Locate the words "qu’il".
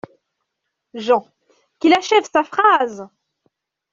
1.79-1.93